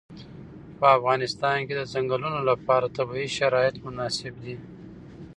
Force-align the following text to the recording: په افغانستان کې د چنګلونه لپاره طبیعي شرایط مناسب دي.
په 0.77 0.85
افغانستان 0.97 1.57
کې 1.67 1.73
د 1.75 1.81
چنګلونه 1.91 2.39
لپاره 2.49 2.93
طبیعي 2.97 3.29
شرایط 3.37 3.75
مناسب 3.85 4.33
دي. 4.43 4.55